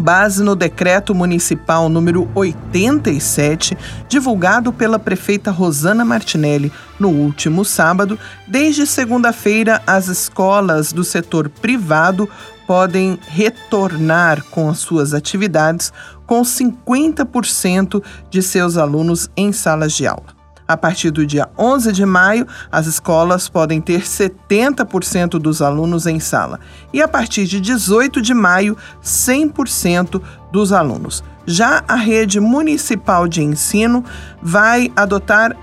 Base 0.00 0.42
no 0.42 0.56
decreto 0.56 1.14
municipal 1.14 1.88
número 1.88 2.28
87, 2.34 3.76
divulgado 4.08 4.72
pela 4.72 4.98
prefeita 4.98 5.50
Rosana 5.50 6.04
Martinelli 6.04 6.72
no 6.98 7.10
último 7.10 7.64
sábado, 7.64 8.18
desde 8.48 8.86
segunda-feira 8.86 9.82
as 9.86 10.08
escolas 10.08 10.92
do 10.92 11.04
setor 11.04 11.48
privado 11.48 12.28
podem 12.66 13.18
retornar 13.28 14.42
com 14.50 14.70
as 14.70 14.78
suas 14.78 15.12
atividades 15.12 15.92
com 16.26 16.42
50% 16.42 18.02
de 18.30 18.42
seus 18.42 18.76
alunos 18.76 19.28
em 19.36 19.52
salas 19.52 19.92
de 19.92 20.06
aula. 20.06 20.39
A 20.70 20.76
partir 20.76 21.10
do 21.10 21.26
dia 21.26 21.48
11 21.58 21.90
de 21.90 22.06
maio, 22.06 22.46
as 22.70 22.86
escolas 22.86 23.48
podem 23.48 23.80
ter 23.80 24.02
70% 24.02 25.30
dos 25.30 25.60
alunos 25.60 26.06
em 26.06 26.20
sala 26.20 26.60
e 26.92 27.02
a 27.02 27.08
partir 27.08 27.44
de 27.44 27.60
18 27.60 28.22
de 28.22 28.32
maio, 28.32 28.76
100% 29.02 30.22
dos 30.52 30.72
alunos. 30.72 31.24
Já 31.44 31.82
a 31.88 31.96
rede 31.96 32.38
municipal 32.38 33.26
de 33.26 33.42
ensino 33.42 34.04
vai 34.40 34.92
adotar 34.94 35.56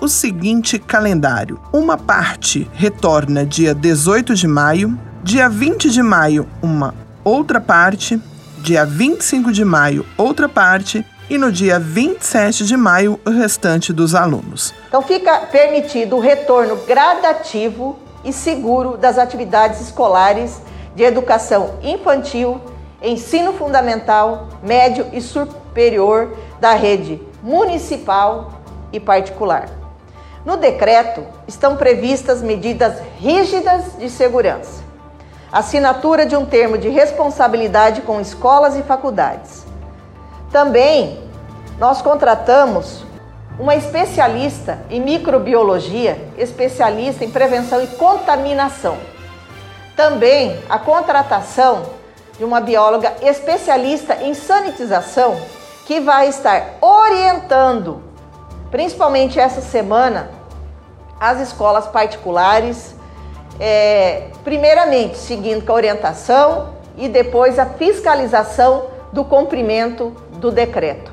o 0.00 0.06
seguinte 0.06 0.78
calendário: 0.78 1.60
uma 1.72 1.98
parte 1.98 2.70
retorna 2.72 3.44
dia 3.44 3.74
18 3.74 4.36
de 4.36 4.46
maio, 4.46 4.96
dia 5.24 5.48
20 5.48 5.90
de 5.90 6.04
maio, 6.04 6.46
uma 6.62 6.94
outra 7.24 7.60
parte, 7.60 8.22
dia 8.62 8.86
25 8.86 9.50
de 9.50 9.64
maio, 9.64 10.06
outra 10.16 10.48
parte 10.48 11.04
e 11.32 11.38
no 11.38 11.50
dia 11.50 11.78
27 11.78 12.66
de 12.66 12.76
maio 12.76 13.18
o 13.24 13.30
restante 13.30 13.90
dos 13.90 14.14
alunos. 14.14 14.74
Então 14.86 15.00
fica 15.00 15.38
permitido 15.50 16.16
o 16.16 16.20
retorno 16.20 16.76
gradativo 16.86 17.98
e 18.22 18.34
seguro 18.34 18.98
das 18.98 19.16
atividades 19.16 19.80
escolares 19.80 20.60
de 20.94 21.02
educação 21.02 21.78
infantil, 21.82 22.60
ensino 23.00 23.54
fundamental, 23.54 24.48
médio 24.62 25.06
e 25.10 25.22
superior 25.22 26.36
da 26.60 26.74
rede 26.74 27.18
municipal 27.42 28.60
e 28.92 29.00
particular. 29.00 29.70
No 30.44 30.58
decreto 30.58 31.24
estão 31.48 31.76
previstas 31.76 32.42
medidas 32.42 33.00
rígidas 33.18 33.96
de 33.98 34.10
segurança. 34.10 34.82
Assinatura 35.50 36.26
de 36.26 36.36
um 36.36 36.44
termo 36.44 36.76
de 36.76 36.90
responsabilidade 36.90 38.02
com 38.02 38.20
escolas 38.20 38.76
e 38.76 38.82
faculdades 38.82 39.72
também 40.52 41.18
nós 41.82 42.00
contratamos 42.00 43.04
uma 43.58 43.74
especialista 43.74 44.78
em 44.88 45.00
microbiologia, 45.00 46.28
especialista 46.38 47.24
em 47.24 47.30
prevenção 47.32 47.82
e 47.82 47.88
contaminação. 47.88 48.96
Também 49.96 50.62
a 50.68 50.78
contratação 50.78 51.82
de 52.38 52.44
uma 52.44 52.60
bióloga 52.60 53.12
especialista 53.20 54.14
em 54.22 54.32
sanitização 54.32 55.36
que 55.84 55.98
vai 55.98 56.28
estar 56.28 56.74
orientando, 56.80 58.00
principalmente 58.70 59.40
essa 59.40 59.60
semana, 59.60 60.30
as 61.18 61.40
escolas 61.40 61.88
particulares, 61.88 62.94
é, 63.58 64.28
primeiramente 64.44 65.18
seguindo 65.18 65.66
com 65.66 65.72
a 65.72 65.74
orientação 65.74 66.74
e 66.96 67.08
depois 67.08 67.58
a 67.58 67.66
fiscalização 67.66 68.84
do 69.12 69.24
cumprimento 69.24 70.10
do 70.34 70.52
decreto. 70.52 71.11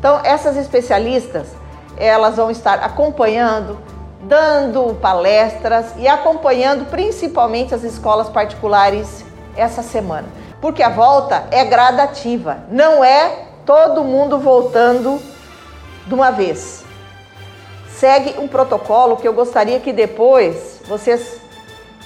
Então, 0.00 0.18
essas 0.24 0.56
especialistas, 0.56 1.48
elas 1.94 2.36
vão 2.36 2.50
estar 2.50 2.82
acompanhando, 2.82 3.78
dando 4.22 4.94
palestras 4.94 5.92
e 5.98 6.08
acompanhando 6.08 6.86
principalmente 6.86 7.74
as 7.74 7.84
escolas 7.84 8.30
particulares 8.30 9.22
essa 9.54 9.82
semana. 9.82 10.26
Porque 10.58 10.82
a 10.82 10.88
volta 10.88 11.44
é 11.50 11.66
gradativa, 11.66 12.60
não 12.70 13.04
é 13.04 13.44
todo 13.66 14.02
mundo 14.02 14.38
voltando 14.38 15.20
de 16.06 16.14
uma 16.14 16.30
vez. 16.30 16.82
Segue 17.90 18.36
um 18.38 18.48
protocolo 18.48 19.18
que 19.18 19.28
eu 19.28 19.34
gostaria 19.34 19.80
que 19.80 19.92
depois 19.92 20.80
vocês, 20.88 21.38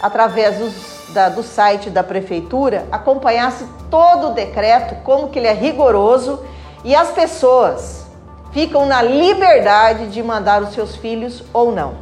através 0.03 0.59
dos 0.59 0.94
da, 1.15 1.28
do 1.28 1.44
site 1.44 1.88
da 1.88 2.03
prefeitura 2.03 2.88
acompanhasse 2.91 3.65
todo 3.88 4.31
o 4.31 4.34
decreto, 4.34 4.97
como 5.05 5.28
que 5.28 5.38
ele 5.38 5.47
é 5.47 5.53
rigoroso 5.53 6.44
e 6.84 6.95
as 6.95 7.11
pessoas 7.11 8.05
ficam 8.53 8.87
na 8.87 9.03
liberdade 9.03 10.09
de 10.09 10.22
mandar 10.22 10.62
os 10.62 10.75
seus 10.75 10.95
filhos 10.95 11.43
ou 11.53 11.75
não. 11.75 11.95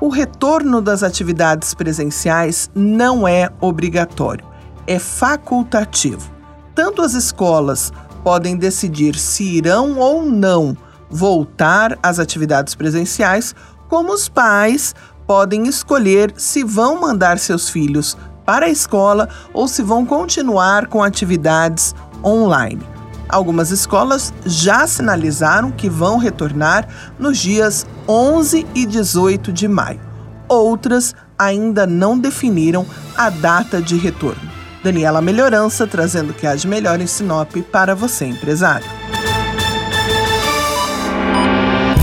O 0.00 0.08
retorno 0.08 0.82
das 0.82 1.02
atividades 1.02 1.72
presenciais 1.74 2.70
não 2.74 3.26
é 3.26 3.50
obrigatório, 3.60 4.44
é 4.86 4.98
facultativo. 4.98 6.30
Tanto 6.74 7.02
as 7.02 7.14
escolas 7.14 7.92
podem 8.24 8.56
decidir 8.56 9.14
se 9.14 9.44
irão 9.44 9.98
ou 9.98 10.22
não 10.22 10.76
voltar 11.08 11.96
às 12.02 12.18
atividades 12.18 12.74
presenciais, 12.74 13.54
como 13.88 14.12
os 14.12 14.28
pais 14.28 14.94
podem 15.26 15.66
escolher 15.66 16.34
se 16.36 16.64
vão 16.64 17.00
mandar 17.00 17.38
seus 17.38 17.68
filhos 17.68 18.16
para 18.44 18.66
a 18.66 18.70
escola 18.70 19.28
ou 19.52 19.66
se 19.66 19.82
vão 19.82 20.04
continuar 20.04 20.86
com 20.88 21.02
atividades 21.02 21.94
online. 22.24 22.95
Algumas 23.28 23.70
escolas 23.70 24.32
já 24.44 24.86
sinalizaram 24.86 25.70
que 25.70 25.88
vão 25.88 26.18
retornar 26.18 26.86
nos 27.18 27.38
dias 27.38 27.86
11 28.08 28.66
e 28.74 28.86
18 28.86 29.52
de 29.52 29.66
maio. 29.66 30.00
Outras 30.48 31.14
ainda 31.38 31.86
não 31.86 32.18
definiram 32.18 32.86
a 33.16 33.28
data 33.30 33.82
de 33.82 33.96
retorno. 33.96 34.56
Daniela 34.82 35.20
Melhorança 35.20 35.86
trazendo 35.86 36.30
o 36.30 36.34
que 36.34 36.46
há 36.46 36.54
de 36.54 36.68
melhor 36.68 37.00
em 37.00 37.06
Sinop 37.06 37.56
para 37.72 37.94
você, 37.94 38.24
empresário. 38.26 38.86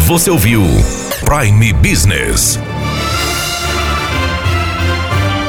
Você 0.06 0.30
ouviu 0.30 0.62
Prime 1.24 1.72
Business. 1.74 2.60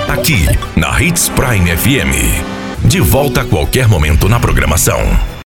Aqui, 0.09 0.47
na 0.77 1.03
Hits 1.03 1.29
Prime 1.31 1.77
FM. 1.77 2.87
De 2.87 3.01
volta 3.01 3.41
a 3.41 3.45
qualquer 3.45 3.89
momento 3.89 4.29
na 4.29 4.39
programação. 4.39 5.34